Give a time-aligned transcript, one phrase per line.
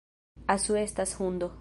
[0.55, 1.49] Asu estas hundo